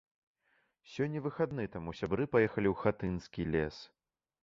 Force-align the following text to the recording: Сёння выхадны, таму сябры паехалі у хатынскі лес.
Сёння 0.93 1.21
выхадны, 1.27 1.63
таму 1.77 1.95
сябры 2.01 2.29
паехалі 2.35 2.67
у 2.73 2.75
хатынскі 2.85 3.51
лес. 3.55 3.75